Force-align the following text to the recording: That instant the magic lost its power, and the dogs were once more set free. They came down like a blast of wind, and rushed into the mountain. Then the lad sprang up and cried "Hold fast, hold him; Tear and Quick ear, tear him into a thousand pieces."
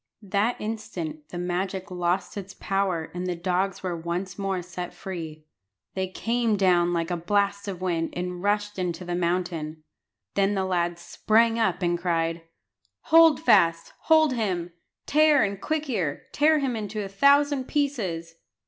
That 0.23 0.59
instant 0.59 1.29
the 1.29 1.37
magic 1.37 1.91
lost 1.91 2.35
its 2.35 2.55
power, 2.55 3.11
and 3.13 3.27
the 3.27 3.35
dogs 3.35 3.83
were 3.83 3.95
once 3.95 4.35
more 4.39 4.63
set 4.63 4.95
free. 4.95 5.45
They 5.93 6.07
came 6.07 6.57
down 6.57 6.91
like 6.91 7.11
a 7.11 7.15
blast 7.15 7.67
of 7.67 7.81
wind, 7.81 8.09
and 8.13 8.41
rushed 8.41 8.79
into 8.79 9.05
the 9.05 9.13
mountain. 9.13 9.83
Then 10.33 10.55
the 10.55 10.65
lad 10.65 10.97
sprang 10.97 11.59
up 11.59 11.83
and 11.83 11.99
cried 11.99 12.41
"Hold 13.11 13.41
fast, 13.41 13.93
hold 14.05 14.33
him; 14.33 14.73
Tear 15.05 15.43
and 15.43 15.61
Quick 15.61 15.87
ear, 15.87 16.23
tear 16.31 16.57
him 16.57 16.75
into 16.75 17.05
a 17.05 17.07
thousand 17.07 17.65
pieces." 17.67 18.33